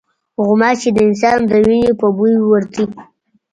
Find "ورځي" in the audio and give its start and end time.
2.49-2.85